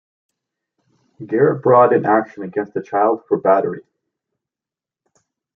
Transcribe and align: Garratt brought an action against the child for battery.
Garratt 1.21 1.61
brought 1.61 1.93
an 1.93 2.07
action 2.07 2.41
against 2.41 2.73
the 2.73 2.81
child 2.81 3.21
for 3.27 3.37
battery. 3.37 3.83